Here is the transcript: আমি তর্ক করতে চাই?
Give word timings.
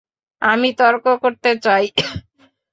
আমি 0.41 0.69
তর্ক 0.79 1.05
করতে 1.23 1.51
চাই? 1.65 1.85